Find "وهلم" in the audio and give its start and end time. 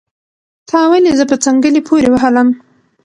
2.11-2.47